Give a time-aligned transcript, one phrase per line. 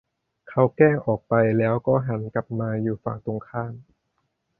[0.49, 3.73] เขาแกล้งออกไปแล้วก็หันกลับมาอยู่ฝั่งตรงข้าม